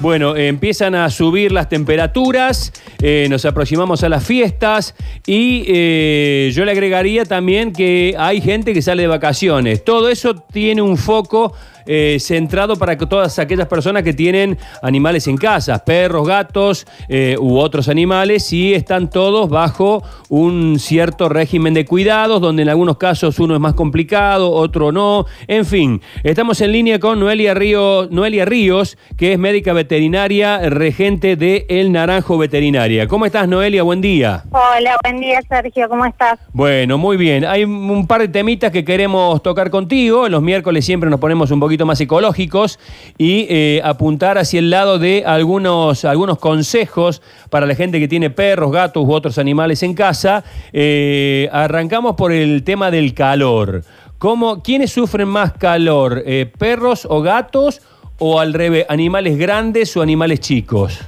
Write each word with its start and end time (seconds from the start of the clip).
Bueno, 0.00 0.34
empiezan 0.34 0.94
a 0.94 1.10
subir 1.10 1.52
las 1.52 1.68
temperaturas, 1.68 2.72
eh, 3.02 3.26
nos 3.28 3.44
aproximamos 3.44 4.02
a 4.02 4.08
las 4.08 4.24
fiestas 4.24 4.94
y 5.26 5.64
eh, 5.68 6.50
yo 6.54 6.64
le 6.64 6.72
agregaría 6.72 7.26
también 7.26 7.74
que 7.74 8.14
hay 8.18 8.40
gente 8.40 8.72
que 8.72 8.80
sale 8.80 9.02
de 9.02 9.08
vacaciones. 9.08 9.84
Todo 9.84 10.08
eso 10.08 10.36
tiene 10.36 10.80
un 10.80 10.96
foco 10.96 11.52
eh, 11.86 12.18
centrado 12.20 12.76
para 12.76 12.96
que 12.96 13.06
todas 13.06 13.38
aquellas 13.38 13.66
personas 13.66 14.02
que 14.02 14.12
tienen 14.12 14.58
animales 14.82 15.26
en 15.26 15.36
casa, 15.36 15.84
perros, 15.84 16.26
gatos 16.26 16.86
eh, 17.08 17.36
u 17.38 17.58
otros 17.58 17.88
animales, 17.88 18.52
y 18.52 18.74
están 18.74 19.10
todos 19.10 19.48
bajo 19.48 20.02
un 20.28 20.78
cierto 20.78 21.28
régimen 21.28 21.74
de 21.74 21.84
cuidados, 21.84 22.40
donde 22.40 22.62
en 22.62 22.68
algunos 22.68 22.96
casos 22.96 23.38
uno 23.38 23.54
es 23.54 23.60
más 23.60 23.74
complicado, 23.74 24.50
otro 24.50 24.92
no. 24.92 25.26
En 25.48 25.64
fin, 25.64 26.00
estamos 26.22 26.60
en 26.60 26.72
línea 26.72 26.98
con 26.98 27.20
Noelia, 27.20 27.54
Río, 27.54 28.08
Noelia 28.10 28.44
Ríos, 28.44 28.98
que 29.16 29.32
es 29.32 29.38
médica 29.38 29.72
veterinaria, 29.72 30.58
regente 30.70 31.36
de 31.36 31.66
El 31.68 31.92
Naranjo 31.92 32.38
Veterinaria. 32.38 33.06
¿Cómo 33.06 33.26
estás, 33.26 33.48
Noelia? 33.48 33.82
Buen 33.82 34.00
día. 34.00 34.44
Hola, 34.50 34.96
buen 35.02 35.20
día, 35.20 35.40
Sergio. 35.48 35.88
¿Cómo 35.88 36.04
estás? 36.04 36.38
Bueno, 36.52 36.98
muy 36.98 37.16
bien. 37.16 37.44
Hay 37.44 37.64
un 37.64 38.06
par 38.06 38.20
de 38.20 38.28
temitas 38.28 38.70
que 38.70 38.84
queremos 38.84 39.42
tocar 39.42 39.70
contigo. 39.70 40.28
Los 40.28 40.42
miércoles 40.42 40.84
siempre 40.84 41.08
nos 41.10 41.20
ponemos 41.20 41.50
un 41.50 41.60
poquito 41.60 41.69
más 41.78 42.00
ecológicos 42.00 42.78
y 43.16 43.46
eh, 43.48 43.80
apuntar 43.84 44.38
hacia 44.38 44.58
el 44.58 44.70
lado 44.70 44.98
de 44.98 45.24
algunos, 45.24 46.04
algunos 46.04 46.38
consejos 46.38 47.22
para 47.48 47.66
la 47.66 47.74
gente 47.74 48.00
que 48.00 48.08
tiene 48.08 48.30
perros, 48.30 48.72
gatos 48.72 49.04
u 49.04 49.12
otros 49.12 49.38
animales 49.38 49.82
en 49.82 49.94
casa. 49.94 50.44
Eh, 50.72 51.48
arrancamos 51.52 52.16
por 52.16 52.32
el 52.32 52.62
tema 52.64 52.90
del 52.90 53.14
calor. 53.14 53.84
¿Cómo, 54.18 54.62
¿Quiénes 54.62 54.92
sufren 54.92 55.28
más 55.28 55.52
calor? 55.54 56.22
Eh, 56.26 56.50
¿Perros 56.58 57.06
o 57.08 57.22
gatos? 57.22 57.80
¿O 58.18 58.38
al 58.38 58.52
revés, 58.52 58.84
animales 58.88 59.38
grandes 59.38 59.96
o 59.96 60.02
animales 60.02 60.40
chicos? 60.40 61.00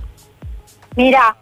Mira, 0.97 1.37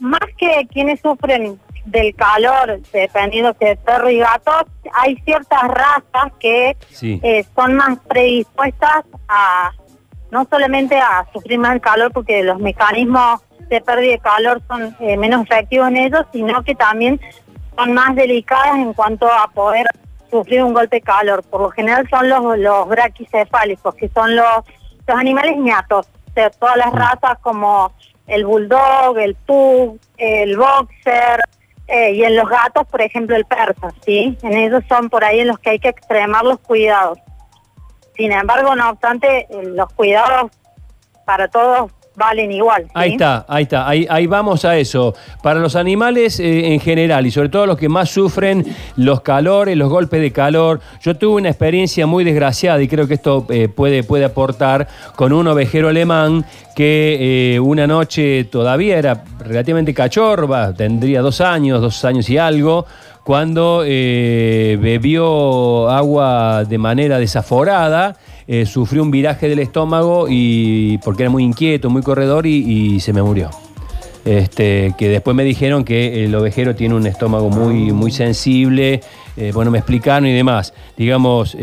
más 0.00 0.20
que 0.36 0.66
quienes 0.70 1.00
sufren 1.00 1.58
del 1.86 2.14
calor, 2.14 2.80
dependiendo 2.92 3.54
si 3.58 3.66
es 3.66 3.78
perro 3.78 4.10
y 4.10 4.18
gato, 4.18 4.52
hay 4.94 5.16
ciertas 5.24 5.62
razas 5.64 6.32
que 6.38 6.76
Sí. 6.90 7.20
eh, 7.22 7.44
son 7.54 7.74
más 7.74 7.98
predispuestas 8.08 9.04
a 9.28 9.72
no 10.30 10.46
solamente 10.50 10.98
a 10.98 11.26
sufrir 11.32 11.58
más 11.58 11.74
el 11.74 11.80
calor 11.80 12.10
porque 12.12 12.42
los 12.42 12.58
mecanismos 12.58 13.40
de 13.68 13.80
pérdida 13.80 14.12
de 14.12 14.18
calor 14.18 14.62
son 14.66 14.96
eh, 15.00 15.16
menos 15.16 15.42
efectivos 15.42 15.88
en 15.88 15.96
ellos, 15.98 16.24
sino 16.32 16.62
que 16.62 16.74
también 16.74 17.20
son 17.76 17.92
más 17.92 18.14
delicadas 18.14 18.76
en 18.76 18.92
cuanto 18.94 19.26
a 19.30 19.48
poder 19.48 19.86
sufrir 20.30 20.62
un 20.62 20.72
golpe 20.72 20.96
de 20.96 21.02
calor. 21.02 21.42
Por 21.42 21.60
lo 21.60 21.70
general 21.70 22.08
son 22.08 22.28
los, 22.28 22.58
los 22.58 22.88
braquicefálicos, 22.88 23.94
que 23.94 24.08
son 24.08 24.34
los, 24.34 24.64
los 25.06 25.16
animales 25.18 25.56
ñatos, 25.58 26.08
de 26.34 26.48
todas 26.58 26.76
las 26.78 26.92
razas 26.92 27.38
como 27.42 27.92
el 28.26 28.46
bulldog, 28.46 29.18
el 29.18 29.34
pug, 29.34 29.98
el 30.16 30.56
boxer, 30.56 31.40
eh, 31.94 32.12
y 32.12 32.24
en 32.24 32.36
los 32.36 32.48
gatos, 32.48 32.86
por 32.86 33.02
ejemplo, 33.02 33.36
el 33.36 33.44
persa, 33.44 33.90
¿sí? 34.02 34.38
En 34.42 34.54
ellos 34.54 34.82
son 34.88 35.10
por 35.10 35.24
ahí 35.24 35.40
en 35.40 35.48
los 35.48 35.58
que 35.58 35.70
hay 35.70 35.78
que 35.78 35.90
extremar 35.90 36.42
los 36.42 36.58
cuidados. 36.60 37.18
Sin 38.16 38.32
embargo, 38.32 38.74
no 38.74 38.88
obstante, 38.88 39.46
eh, 39.50 39.62
los 39.62 39.92
cuidados 39.92 40.50
para 41.26 41.48
todos 41.48 41.92
valen 42.14 42.52
igual. 42.52 42.86
Ahí 42.94 43.12
está, 43.12 43.44
ahí 43.48 43.62
está, 43.62 43.88
ahí, 43.88 44.06
ahí 44.08 44.26
vamos 44.26 44.64
a 44.64 44.76
eso. 44.76 45.14
Para 45.42 45.60
los 45.60 45.76
animales 45.76 46.40
eh, 46.40 46.72
en 46.72 46.80
general 46.80 47.26
y 47.26 47.30
sobre 47.30 47.48
todo 47.48 47.66
los 47.66 47.78
que 47.78 47.88
más 47.88 48.10
sufren 48.10 48.64
los 48.96 49.22
calores, 49.22 49.76
los 49.76 49.88
golpes 49.88 50.20
de 50.20 50.32
calor, 50.32 50.80
yo 51.00 51.16
tuve 51.16 51.40
una 51.40 51.48
experiencia 51.48 52.06
muy 52.06 52.24
desgraciada 52.24 52.82
y 52.82 52.88
creo 52.88 53.06
que 53.06 53.14
esto 53.14 53.46
eh, 53.48 53.68
puede, 53.68 54.02
puede 54.02 54.24
aportar 54.24 54.88
con 55.16 55.32
un 55.32 55.46
ovejero 55.48 55.88
alemán 55.88 56.44
que 56.74 57.54
eh, 57.54 57.60
una 57.60 57.86
noche 57.86 58.44
todavía 58.44 58.98
era 58.98 59.24
relativamente 59.40 59.92
cachorba, 59.92 60.72
tendría 60.72 61.20
dos 61.20 61.40
años, 61.40 61.80
dos 61.80 62.04
años 62.04 62.28
y 62.30 62.38
algo, 62.38 62.86
cuando 63.24 63.82
eh, 63.86 64.76
bebió 64.80 65.88
agua 65.88 66.64
de 66.64 66.78
manera 66.78 67.18
desaforada, 67.18 68.16
eh, 68.48 68.66
sufrió 68.66 69.02
un 69.02 69.10
viraje 69.10 69.48
del 69.48 69.60
estómago 69.60 70.26
y 70.28 70.98
porque 70.98 71.22
era 71.22 71.30
muy 71.30 71.44
inquieto, 71.44 71.88
muy 71.88 72.02
corredor 72.02 72.46
y, 72.46 72.98
se 73.00 73.12
me 73.12 73.22
murió. 73.22 73.50
Este, 74.24 74.94
que 74.96 75.08
después 75.08 75.36
me 75.36 75.42
dijeron 75.42 75.84
que 75.84 76.24
el 76.24 76.34
ovejero 76.34 76.76
tiene 76.76 76.94
un 76.94 77.06
estómago 77.06 77.48
muy, 77.48 77.92
muy 77.92 78.12
sensible, 78.12 79.00
eh, 79.36 79.50
bueno, 79.52 79.70
me 79.70 79.78
explicaron 79.78 80.26
y 80.26 80.32
demás. 80.32 80.74
Digamos, 80.96 81.56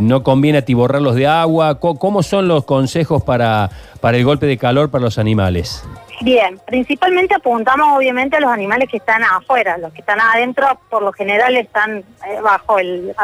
no 0.00 0.22
conviene 0.22 0.58
atiborrarlos 0.58 1.14
de 1.14 1.26
agua. 1.26 1.80
¿Cómo 1.80 2.22
son 2.22 2.48
los 2.48 2.64
consejos 2.64 3.22
para, 3.22 3.70
para 4.00 4.16
el 4.16 4.24
golpe 4.24 4.46
de 4.46 4.56
calor 4.56 4.90
para 4.90 5.04
los 5.04 5.18
animales? 5.18 5.82
Bien, 6.22 6.58
principalmente 6.66 7.34
apuntamos 7.34 7.96
obviamente 7.96 8.36
a 8.36 8.40
los 8.40 8.50
animales 8.50 8.88
que 8.88 8.96
están 8.96 9.22
afuera, 9.22 9.76
los 9.76 9.92
que 9.92 10.00
están 10.00 10.18
adentro 10.18 10.80
por 10.88 11.02
lo 11.02 11.12
general 11.12 11.56
están 11.56 11.98
eh, 11.98 12.40
bajo 12.42 12.78
el 12.78 13.14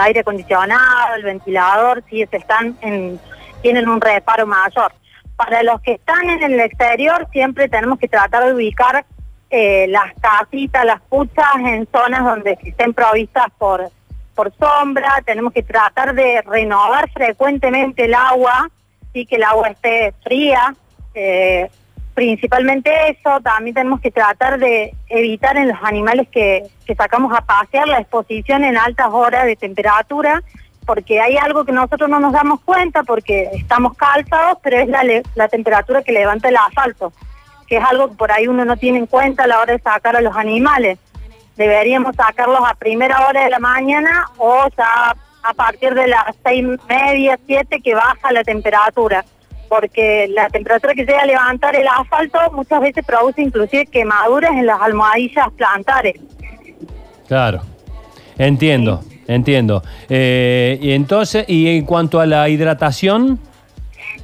aire 0.00 0.20
acondicionado, 0.20 1.14
el 1.16 1.22
ventilador, 1.22 2.04
sí, 2.10 2.22
están 2.30 2.76
en, 2.82 3.18
tienen 3.62 3.88
un 3.88 4.00
reparo 4.00 4.46
mayor. 4.46 4.92
Para 5.36 5.62
los 5.62 5.80
que 5.80 5.92
están 5.92 6.28
en 6.28 6.42
el 6.42 6.60
exterior 6.60 7.26
siempre 7.32 7.68
tenemos 7.68 7.98
que 7.98 8.08
tratar 8.08 8.44
de 8.44 8.54
ubicar 8.54 9.06
eh, 9.48 9.86
las 9.88 10.12
casitas, 10.20 10.84
las 10.84 11.00
puchas 11.02 11.56
en 11.64 11.88
zonas 11.90 12.22
donde 12.22 12.58
estén 12.62 12.92
provistas 12.92 13.46
por, 13.56 13.90
por 14.34 14.52
sombra, 14.56 15.22
tenemos 15.24 15.54
que 15.54 15.62
tratar 15.62 16.14
de 16.14 16.42
renovar 16.42 17.10
frecuentemente 17.12 18.04
el 18.04 18.14
agua, 18.14 18.68
sí 19.14 19.24
que 19.24 19.36
el 19.36 19.44
agua 19.44 19.68
esté 19.68 20.12
fría, 20.22 20.74
eh, 21.14 21.70
principalmente 22.16 22.90
eso, 23.10 23.40
también 23.42 23.74
tenemos 23.74 24.00
que 24.00 24.10
tratar 24.10 24.58
de 24.58 24.94
evitar 25.10 25.54
en 25.58 25.68
los 25.68 25.76
animales 25.82 26.26
que, 26.32 26.62
sacamos 26.96 27.30
a 27.36 27.42
pasear 27.42 27.86
la 27.86 27.98
exposición 27.98 28.64
en 28.64 28.78
altas 28.78 29.08
horas 29.10 29.44
de 29.44 29.54
temperatura, 29.54 30.42
porque 30.86 31.20
hay 31.20 31.36
algo 31.36 31.66
que 31.66 31.72
nosotros 31.72 32.08
no 32.08 32.18
nos 32.18 32.32
damos 32.32 32.62
cuenta 32.62 33.02
porque 33.02 33.50
estamos 33.52 33.94
calzados, 33.98 34.58
pero 34.62 34.78
es 34.78 34.88
la 35.34 35.48
temperatura 35.48 36.02
que 36.02 36.12
levanta 36.12 36.48
el 36.48 36.56
asfalto, 36.56 37.12
que 37.66 37.76
es 37.76 37.84
algo 37.84 38.08
que 38.08 38.14
por 38.14 38.32
ahí 38.32 38.48
uno 38.48 38.64
no 38.64 38.78
tiene 38.78 38.98
en 38.98 39.06
cuenta 39.06 39.44
a 39.44 39.46
la 39.46 39.60
hora 39.60 39.74
de 39.74 39.82
sacar 39.82 40.16
a 40.16 40.22
los 40.22 40.34
animales. 40.34 40.98
Deberíamos 41.56 42.16
sacarlos 42.16 42.60
a 42.66 42.74
primera 42.76 43.26
hora 43.26 43.44
de 43.44 43.50
la 43.50 43.58
mañana 43.58 44.30
o 44.38 44.66
ya 44.74 45.14
a 45.42 45.54
partir 45.54 45.92
de 45.92 46.06
las 46.06 46.34
seis 46.42 46.64
y 46.64 46.88
media, 46.88 47.38
siete, 47.46 47.82
que 47.82 47.94
baja 47.94 48.32
la 48.32 48.42
temperatura 48.42 49.22
porque 49.68 50.28
la 50.28 50.48
temperatura 50.48 50.94
que 50.94 51.04
llega 51.04 51.20
a 51.20 51.26
levantar 51.26 51.76
el 51.76 51.86
asfalto 51.86 52.38
muchas 52.52 52.80
veces 52.80 53.04
produce 53.04 53.42
inclusive 53.42 53.86
quemaduras 53.86 54.52
en 54.52 54.66
las 54.66 54.80
almohadillas 54.80 55.50
plantares. 55.56 56.14
Claro, 57.28 57.62
entiendo, 58.38 59.02
entiendo. 59.26 59.82
Eh, 60.08 60.78
y 60.80 60.92
entonces, 60.92 61.44
y 61.48 61.76
en 61.76 61.84
cuanto 61.84 62.20
a 62.20 62.26
la 62.26 62.48
hidratación, 62.48 63.40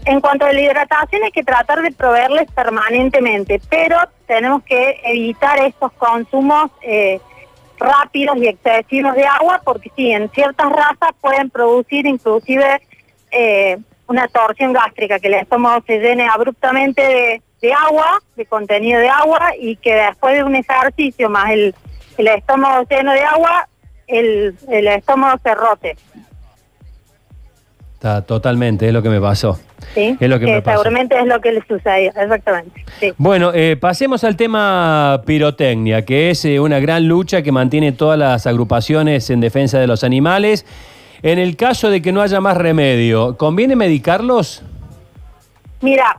En 0.05 0.21
cuanto 0.21 0.45
a 0.47 0.53
la 0.53 0.61
hidratación 0.61 1.23
hay 1.23 1.31
que 1.31 1.45
tratar 1.45 1.81
de 1.83 1.93
proveerles 1.93 2.51
permanentemente, 2.53 3.61
pero 3.69 3.99
tenemos 4.27 4.63
que 4.65 5.01
evitar 5.05 5.61
estos 5.61 5.93
consumos 5.93 6.71
eh, 6.83 7.21
rápidos 7.79 8.37
y 8.39 8.49
excesivos 8.49 9.15
de 9.15 9.25
agua 9.25 9.61
porque 9.65 9.91
sí, 9.97 10.11
en 10.11 10.29
ciertas 10.31 10.71
razas 10.71 11.11
pueden 11.21 11.51
producir 11.51 12.07
inclusive 12.07 12.81
eh, 13.31 13.79
una 14.13 14.29
torsión 14.29 14.73
gástrica, 14.73 15.19
que 15.19 15.29
el 15.29 15.35
estómago 15.35 15.83
se 15.87 15.99
llene 15.99 16.29
abruptamente 16.29 17.03
de, 17.03 17.43
de 17.63 17.73
agua, 17.73 18.21
de 18.37 18.45
contenido 18.45 19.01
de 19.01 19.09
agua, 19.09 19.53
y 19.59 19.77
que 19.77 19.95
después 19.95 20.35
de 20.35 20.45
un 20.45 20.55
ejercicio 20.55 21.31
más 21.31 21.51
el, 21.51 21.75
el 22.19 22.29
estómago 22.29 22.87
lleno 22.89 23.13
de 23.13 23.23
agua, 23.23 23.67
el, 24.07 24.55
el 24.69 24.87
estómago 24.89 25.41
se 25.43 25.55
rote. 25.55 25.97
está 27.95 28.21
totalmente, 28.23 28.87
es 28.89 28.93
lo 28.93 29.01
que 29.01 29.09
me 29.09 29.21
pasó. 29.21 29.59
¿sí? 29.95 30.17
Es 30.19 30.29
lo 30.29 30.39
que 30.41 30.47
me 30.47 30.61
pasó. 30.61 30.83
seguramente 30.83 31.19
es 31.19 31.27
lo 31.27 31.41
que 31.41 31.53
le 31.53 31.63
sucedió, 31.67 32.11
exactamente. 32.11 32.85
Sí. 32.99 33.13
Bueno, 33.17 33.53
eh, 33.55 33.77
pasemos 33.81 34.25
al 34.25 34.37
tema 34.37 35.23
pirotecnia, 35.25 36.05
que 36.05 36.31
es 36.31 36.45
eh, 36.45 36.59
una 36.59 36.81
gran 36.81 37.07
lucha 37.07 37.43
que 37.43 37.53
mantiene 37.53 37.93
todas 37.93 38.19
las 38.19 38.47
agrupaciones 38.47 39.31
en 39.31 39.41
defensa 39.41 39.79
de 39.79 39.87
los 39.87 40.03
animales. 40.03 40.67
En 41.23 41.39
el 41.39 41.57
caso 41.57 41.89
de 41.89 42.03
que 42.03 42.11
no 42.11 42.21
haya 42.21 42.41
más 42.41 42.57
remedio, 42.57 43.37
¿conviene 43.37 43.77
medicarlos? 43.77 44.63
Mira, 45.81 46.19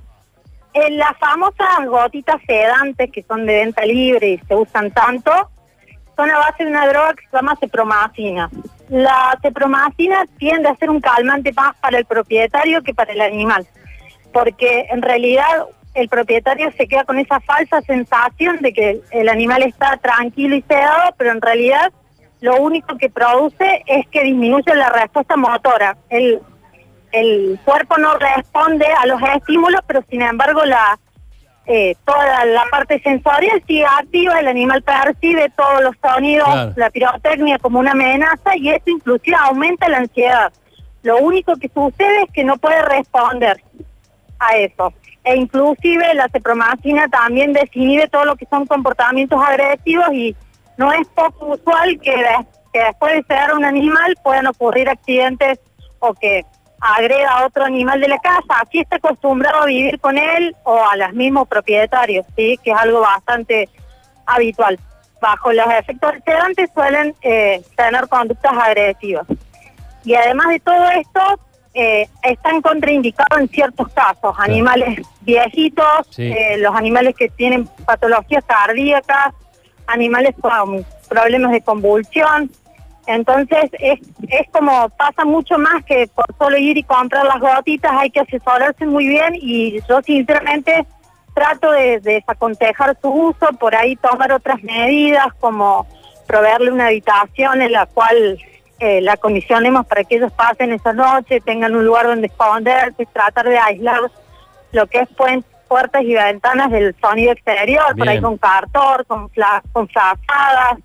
en 0.74 0.98
las 0.98 1.18
famosas 1.18 1.86
gotitas 1.88 2.42
sedantes 2.48 3.12
que 3.12 3.22
son 3.24 3.46
de 3.46 3.56
venta 3.56 3.86
libre 3.86 4.30
y 4.30 4.38
se 4.48 4.56
usan 4.56 4.92
tanto, 4.92 5.32
son 6.16 6.30
a 6.30 6.38
base 6.38 6.64
de 6.64 6.70
una 6.70 6.88
droga 6.88 7.14
que 7.16 7.26
se 7.28 7.36
llama 7.36 7.58
cepromacina. 7.60 8.50
La 8.88 9.38
cepromacina 9.42 10.26
tiende 10.38 10.70
a 10.70 10.76
ser 10.76 10.90
un 10.90 11.02
calmante 11.02 11.52
más 11.52 11.76
para 11.78 11.98
el 11.98 12.06
propietario 12.06 12.82
que 12.82 12.94
para 12.94 13.12
el 13.12 13.20
animal, 13.20 13.68
porque 14.32 14.86
en 14.90 15.02
realidad 15.02 15.66
el 15.96 16.08
propietario 16.08 16.72
se 16.78 16.88
queda 16.88 17.04
con 17.04 17.20
esa 17.20 17.42
falsa 17.42 17.82
sensación 17.82 18.58
de 18.62 18.72
que 18.72 19.02
el 19.12 19.28
animal 19.28 19.64
está 19.64 19.98
tranquilo 19.98 20.56
y 20.56 20.62
sedado, 20.62 21.14
pero 21.18 21.32
en 21.32 21.42
realidad 21.42 21.92
lo 22.44 22.58
único 22.58 22.98
que 22.98 23.10
produce 23.10 23.84
es 23.88 24.06
que 24.10 24.22
disminuye 24.22 24.76
la 24.76 24.90
respuesta 24.90 25.38
motora. 25.38 25.96
Él 26.10 26.42
el 27.14 27.58
cuerpo 27.64 27.98
no 27.98 28.16
responde 28.18 28.86
a 28.86 29.06
los 29.06 29.22
estímulos, 29.38 29.80
pero 29.88 30.04
sin 30.10 30.22
embargo 30.22 30.66
la 30.66 31.00
eh, 31.66 31.96
toda 32.04 32.44
la 32.44 32.66
parte 32.70 33.00
sensorial 33.02 33.64
sigue 33.66 33.86
activa, 33.86 34.42
el 34.42 34.50
animal 34.50 34.82
percibe 34.82 35.50
todos 35.56 35.84
los 35.84 35.96
sonidos, 36.04 36.46
Claro. 36.50 36.74
la 36.76 36.90
pirotecnia 36.90 37.60
como 37.60 37.80
una 37.80 37.92
amenaza 37.92 38.58
y 38.58 38.68
eso 38.72 38.84
inclusive 38.88 39.38
aumenta 39.40 39.88
la 39.88 40.00
ansiedad. 40.00 40.52
Lo 41.02 41.20
único 41.20 41.56
que 41.56 41.70
sucede 41.70 42.24
es 42.24 42.32
que 42.34 42.44
no 42.44 42.58
puede 42.58 42.82
responder 42.82 43.64
a 44.40 44.58
eso. 44.58 44.92
E 45.24 45.38
inclusive 45.38 46.14
la 46.16 46.28
cepromacina 46.28 47.08
también 47.08 47.54
desinhibe 47.54 48.10
todo 48.10 48.26
lo 48.26 48.36
que 48.36 48.48
son 48.48 48.66
comportamientos 48.66 49.42
agresivos 49.42 50.08
y 50.12 50.36
no 50.78 50.92
es 50.94 51.08
poco 51.10 51.48
usual 51.48 52.00
que, 52.02 52.12
de- 52.12 52.46
que 52.72 52.80
después 52.84 53.14
de 53.14 53.24
sedar 53.24 53.52
a 53.52 53.56
un 53.56 53.66
animal 53.66 54.16
puedan 54.24 54.48
ocurrir 54.48 54.90
accidentes 54.90 55.60
o 56.00 56.14
que 56.14 56.44
agreda 56.82 57.30
a 57.30 57.46
otro 57.46 57.64
animal 57.64 58.02
de 58.02 58.08
la 58.10 58.18
casa. 58.20 58.60
Aquí 58.62 58.80
está 58.80 58.98
acostumbrado 58.98 59.62
a 59.64 59.66
vivir 59.66 60.00
con 60.00 60.18
él 60.18 60.56
o 60.64 60.84
a 60.86 60.96
los 60.98 61.14
mismos 61.14 61.48
propietarios, 61.48 62.26
¿sí? 62.36 62.60
que 62.64 62.72
es 62.72 62.78
algo 62.78 63.02
bastante 63.02 63.70
habitual. 64.26 64.80
Bajo 65.22 65.54
los 65.54 65.68
efectos 65.72 66.12
sedantes 66.26 66.70
suelen 66.74 67.16
eh, 67.22 67.62
tener 67.78 68.08
conductas 68.10 68.52
agresivas. 68.54 69.26
Y 70.04 70.16
además 70.16 70.48
de 70.50 70.60
todo 70.60 70.90
esto, 70.90 71.22
eh, 71.74 72.08
están 72.24 72.62
contraindicados 72.62 73.40
en 73.40 73.48
ciertos 73.48 73.88
casos. 73.94 74.36
Animales 74.38 75.00
viejitos, 75.22 76.08
Sí. 76.10 76.24
eh, 76.32 76.58
los 76.58 76.76
animales 76.76 77.16
que 77.16 77.30
tienen 77.30 77.66
patologías 77.86 78.44
cardíacas, 78.46 79.34
animales 79.88 80.36
con 80.42 80.86
problemas 81.10 81.52
de 81.52 81.62
convulsión. 81.62 82.50
Entonces, 83.06 83.70
es, 83.80 84.00
es 84.30 84.50
como 84.52 84.88
pasa 84.90 85.26
mucho 85.26 85.58
más 85.58 85.84
que 85.84 86.08
por 86.08 86.26
solo 86.38 86.58
ir 86.58 86.78
y 86.78 86.84
comprar 86.84 87.26
las 87.26 87.40
gotitas, 87.40 87.92
hay 87.94 88.10
que 88.10 88.22
asesorarse 88.22 88.86
muy 88.86 89.08
bien 89.08 89.34
y 89.36 89.82
yo 89.90 90.02
sinceramente 90.02 90.86
trato 91.34 91.72
de, 91.72 92.00
de 92.00 92.14
desaconsejar 92.14 92.98
su 93.02 93.10
uso, 93.10 93.48
por 93.60 93.76
ahí 93.76 93.96
tomar 93.98 94.32
otras 94.32 94.64
medidas 94.64 95.28
como 95.40 95.86
proveerle 96.28 96.72
una 96.72 96.88
habitación 96.88 97.62
en 97.62 97.74
la 97.74 97.88
cual 97.88 98.38
eh, 98.80 99.02
la 99.02 99.18
condicionemos 99.18 99.86
para 99.86 100.04
que 100.06 100.16
ellos 100.16 100.32
pasen 100.32 100.72
esa 100.72 100.94
noche, 100.94 101.42
tengan 101.42 101.76
un 101.76 101.86
lugar 101.86 102.06
donde 102.06 102.28
esconderse, 102.28 103.06
tratar 103.12 103.50
de 103.50 103.58
aislar 103.58 104.00
lo 104.72 104.88
que 104.88 105.00
es 105.00 105.10
puen- 105.10 105.44
puertas 105.74 106.04
y 106.04 106.14
ventanas 106.14 106.70
del 106.70 106.96
sonido 107.02 107.32
exterior, 107.32 107.98
por 107.98 108.08
ahí 108.08 108.22
con 108.22 108.38
cartón, 108.38 109.04
con, 109.08 109.28
fla 109.32 109.64
con 109.72 109.88
flazadas, 109.88 110.78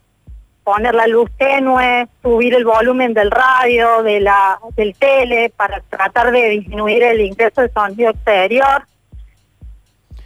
poner 0.65 0.95
la 0.95 1.07
luz 1.07 1.31
tenue, 1.37 2.09
subir 2.23 2.55
el 2.55 2.65
volumen 2.65 3.13
del 3.13 3.31
radio, 3.31 4.03
de 4.03 4.21
la 4.21 4.59
del 4.79 4.95
tele, 4.95 5.53
para 5.55 5.83
tratar 5.91 6.33
de 6.33 6.49
disminuir 6.49 7.03
el 7.03 7.21
ingreso 7.21 7.61
de 7.61 7.71
sonido 7.71 8.13
exterior. 8.13 8.87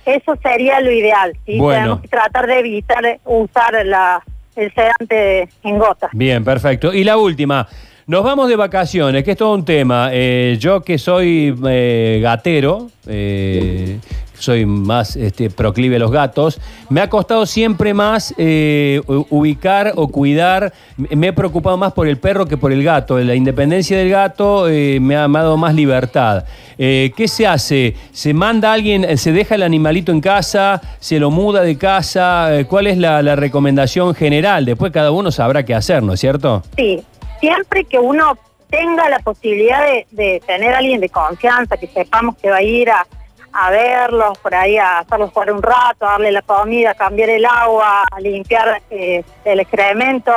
Eso 0.06 0.36
sería 0.40 0.78
lo 0.78 0.92
ideal, 0.92 1.36
¿sí? 1.44 1.58
Bueno. 1.58 1.80
Tenemos 1.80 2.02
que 2.02 2.08
tratar 2.08 2.46
de 2.46 2.58
evitar 2.60 3.18
usar 3.24 3.84
la, 3.84 4.22
el 4.54 4.72
sedante 4.72 5.48
en 5.64 5.76
gotas. 5.76 6.10
Bien, 6.12 6.44
perfecto. 6.44 6.94
Y 6.94 7.02
la 7.02 7.16
última. 7.16 7.66
Nos 8.06 8.24
vamos 8.24 8.48
de 8.48 8.56
vacaciones, 8.56 9.24
que 9.24 9.32
es 9.32 9.36
todo 9.36 9.54
un 9.54 9.64
tema. 9.64 10.10
Eh, 10.12 10.56
yo 10.60 10.82
que 10.82 10.98
soy 10.98 11.52
eh, 11.68 12.20
gatero, 12.22 12.88
eh, 13.08 13.98
soy 14.42 14.66
más 14.66 15.14
este, 15.16 15.50
proclive 15.50 15.96
a 15.96 15.98
los 16.00 16.10
gatos, 16.10 16.60
me 16.88 17.00
ha 17.00 17.08
costado 17.08 17.46
siempre 17.46 17.94
más 17.94 18.34
eh, 18.36 19.00
ubicar 19.06 19.92
o 19.96 20.08
cuidar, 20.08 20.72
me 20.96 21.28
he 21.28 21.32
preocupado 21.32 21.76
más 21.76 21.92
por 21.92 22.08
el 22.08 22.18
perro 22.18 22.46
que 22.46 22.56
por 22.56 22.72
el 22.72 22.82
gato. 22.82 23.18
La 23.18 23.34
independencia 23.34 23.96
del 23.96 24.10
gato 24.10 24.68
eh, 24.68 24.98
me, 25.00 25.16
ha, 25.16 25.28
dado 25.28 25.56
más 25.56 25.74
libertad. 25.74 26.44
Eh, 26.76 27.12
¿Qué 27.16 27.28
se 27.28 27.46
hace? 27.46 27.94
¿Se 28.12 28.34
manda 28.34 28.70
a 28.70 28.72
alguien, 28.74 29.16
se 29.16 29.32
deja 29.32 29.54
el 29.54 29.62
animalito 29.62 30.10
en 30.10 30.20
casa, 30.20 30.80
se 30.98 31.20
lo 31.20 31.30
muda 31.30 31.62
de 31.62 31.78
casa? 31.78 32.50
¿Cuál 32.68 32.88
es 32.88 32.98
la, 32.98 33.22
la 33.22 33.36
recomendación 33.36 34.14
general? 34.14 34.64
Después 34.64 34.92
cada 34.92 35.12
uno 35.12 35.30
sabrá 35.30 35.64
qué 35.64 35.74
hacer, 35.74 36.02
¿no 36.02 36.14
es 36.14 36.20
cierto? 36.20 36.62
Sí, 36.76 37.02
siempre 37.38 37.84
que 37.84 37.98
uno 37.98 38.36
tenga 38.68 39.08
la 39.08 39.20
posibilidad 39.20 39.84
de, 39.84 40.06
de 40.10 40.42
tener 40.46 40.74
a 40.74 40.78
alguien 40.78 41.00
de 41.00 41.10
confianza, 41.10 41.76
que 41.76 41.86
sepamos 41.86 42.36
que 42.38 42.50
va 42.50 42.56
a 42.56 42.62
ir 42.62 42.90
a, 42.90 43.06
a 43.52 43.70
verlos, 43.70 44.38
por 44.38 44.54
ahí 44.54 44.78
a 44.78 45.00
hacerlos 45.00 45.30
jugar 45.32 45.52
un 45.52 45.62
rato, 45.62 46.06
a 46.06 46.12
darle 46.12 46.32
la 46.32 46.42
comida, 46.42 46.94
cambiar 46.94 47.30
el 47.30 47.44
agua, 47.44 48.02
limpiar 48.18 48.80
eh, 48.90 49.24
el 49.44 49.60
excremento, 49.60 50.32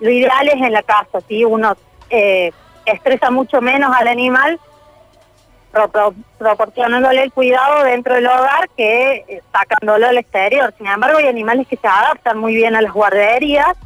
lo 0.00 0.10
ideal 0.10 0.48
es 0.48 0.54
en 0.54 0.72
la 0.72 0.82
casa, 0.82 1.20
¿sí? 1.28 1.44
Uno 1.44 1.76
eh, 2.10 2.50
estresa 2.84 3.30
mucho 3.30 3.60
menos 3.60 3.94
al 3.94 4.08
animal 4.08 4.58
pro- 5.72 5.88
pro- 5.88 6.14
proporcionándole 6.38 7.22
el 7.22 7.32
cuidado 7.32 7.84
dentro 7.84 8.14
del 8.14 8.26
hogar 8.26 8.68
que 8.76 9.24
eh, 9.28 9.42
sacándolo 9.52 10.06
al 10.08 10.18
exterior. 10.18 10.72
Sin 10.78 10.86
embargo, 10.86 11.18
hay 11.18 11.26
animales 11.28 11.66
que 11.68 11.76
se 11.76 11.86
adaptan 11.86 12.38
muy 12.38 12.54
bien 12.54 12.74
a 12.76 12.82
las 12.82 12.92
guarderías, 12.92 13.76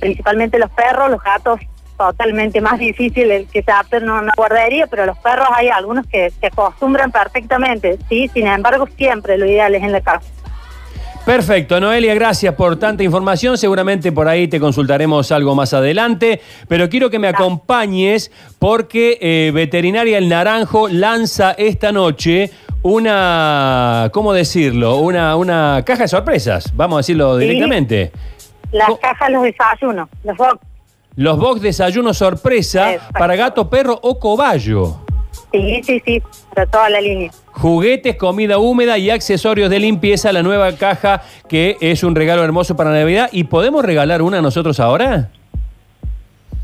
principalmente 0.00 0.58
los 0.58 0.70
perros, 0.70 1.10
los 1.10 1.22
gatos 1.22 1.58
totalmente 1.96 2.60
más 2.60 2.78
difícil 2.78 3.30
el 3.30 3.46
que 3.46 3.62
se 3.62 3.70
adapten 3.70 4.08
a 4.08 4.20
una 4.20 4.32
guardería, 4.36 4.86
pero 4.86 5.06
los 5.06 5.18
perros 5.18 5.48
hay 5.54 5.68
algunos 5.68 6.06
que 6.06 6.30
se 6.30 6.46
acostumbran 6.46 7.10
perfectamente, 7.12 7.98
sí, 8.08 8.28
sin 8.32 8.46
embargo 8.46 8.86
siempre 8.96 9.38
lo 9.38 9.46
ideal 9.46 9.74
es 9.74 9.82
en 9.82 9.92
la 9.92 10.00
casa. 10.00 10.26
Perfecto, 11.24 11.78
Noelia, 11.78 12.14
gracias 12.14 12.52
por 12.56 12.76
tanta 12.80 13.04
información. 13.04 13.56
Seguramente 13.56 14.10
por 14.10 14.26
ahí 14.26 14.48
te 14.48 14.58
consultaremos 14.58 15.30
algo 15.30 15.54
más 15.54 15.72
adelante, 15.72 16.40
pero 16.66 16.88
quiero 16.88 17.10
que 17.10 17.20
me 17.20 17.28
acompañes 17.28 18.32
porque 18.58 19.18
eh, 19.20 19.52
Veterinaria 19.54 20.18
El 20.18 20.28
Naranjo 20.28 20.88
lanza 20.88 21.52
esta 21.52 21.92
noche 21.92 22.50
una, 22.82 24.10
¿cómo 24.12 24.32
decirlo? 24.32 24.96
Una, 24.96 25.36
una 25.36 25.84
caja 25.86 26.02
de 26.02 26.08
sorpresas, 26.08 26.72
vamos 26.74 26.96
a 26.96 26.98
decirlo 26.98 27.38
Sí. 27.38 27.44
directamente. 27.46 28.10
Las 28.72 28.88
cajas, 29.00 29.30
los 29.30 29.42
desayunos, 29.44 30.08
los 30.24 30.36
Los 31.16 31.38
box 31.38 31.60
desayuno 31.60 32.14
sorpresa 32.14 32.94
Exacto. 32.94 33.18
para 33.18 33.36
gato, 33.36 33.68
perro 33.68 33.98
o 34.02 34.18
cobayo. 34.18 34.96
sí, 35.52 35.82
sí, 35.84 36.02
sí, 36.04 36.22
para 36.54 36.66
toda 36.66 36.88
la 36.88 37.00
línea. 37.00 37.30
Juguetes, 37.52 38.16
comida 38.16 38.58
húmeda 38.58 38.96
y 38.96 39.10
accesorios 39.10 39.68
de 39.68 39.78
limpieza, 39.78 40.32
la 40.32 40.42
nueva 40.42 40.72
caja 40.72 41.22
que 41.48 41.76
es 41.80 42.02
un 42.02 42.14
regalo 42.14 42.42
hermoso 42.42 42.76
para 42.76 42.90
Navidad. 42.90 43.28
¿Y 43.30 43.44
podemos 43.44 43.84
regalar 43.84 44.22
una 44.22 44.40
nosotros 44.40 44.80
ahora? 44.80 45.28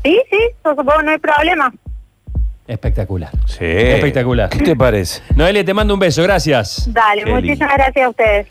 Sí, 0.03 0.19
sí, 0.31 0.37
yo 0.65 0.71
supongo 0.71 1.01
no 1.03 1.11
hay 1.11 1.17
problema. 1.19 1.71
Espectacular. 2.67 3.31
Sí. 3.45 3.65
Espectacular. 3.65 4.49
¿Qué 4.49 4.59
te 4.59 4.75
parece? 4.75 5.21
Noelia, 5.35 5.65
te 5.65 5.73
mando 5.73 5.93
un 5.93 5.99
beso, 5.99 6.21
gracias. 6.23 6.87
Dale, 6.91 7.23
Qué 7.23 7.31
muchísimas 7.31 7.73
gracias 7.75 8.05
a 8.05 8.09
ustedes. 8.09 8.47